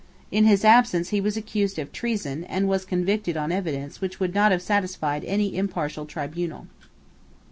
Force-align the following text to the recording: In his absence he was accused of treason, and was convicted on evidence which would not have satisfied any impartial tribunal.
In 0.31 0.45
his 0.45 0.65
absence 0.65 1.09
he 1.09 1.21
was 1.21 1.37
accused 1.37 1.77
of 1.77 1.91
treason, 1.91 2.43
and 2.45 2.67
was 2.67 2.85
convicted 2.85 3.37
on 3.37 3.51
evidence 3.51 4.01
which 4.01 4.19
would 4.19 4.33
not 4.33 4.51
have 4.51 4.63
satisfied 4.63 5.23
any 5.25 5.55
impartial 5.55 6.07
tribunal. 6.07 6.65